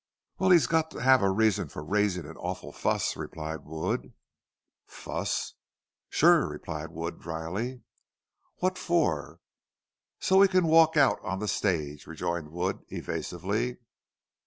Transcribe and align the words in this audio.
"Wal, 0.39 0.49
he's 0.49 0.65
got 0.65 0.89
to 0.89 1.01
hev 1.03 1.21
a 1.21 1.29
reason 1.29 1.67
for 1.69 1.83
raisin' 1.83 2.25
an 2.25 2.35
orful 2.37 2.71
fuss," 2.71 3.15
replied 3.15 3.65
Wood. 3.65 4.15
"Fuss?" 4.87 5.53
"Shore," 6.09 6.47
replied 6.49 6.89
Wood, 6.89 7.19
dryly. 7.19 7.83
"What 8.55 8.79
for?" 8.79 9.41
"Jest 10.19 10.27
so 10.29 10.41
he 10.41 10.47
can 10.47 10.65
walk 10.65 10.97
out 10.97 11.19
on 11.23 11.37
the 11.37 11.47
stage," 11.47 12.07
rejoined 12.07 12.49
Wood, 12.49 12.79
evasively. 12.87 13.77